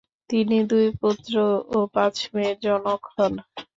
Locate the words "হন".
3.13-3.33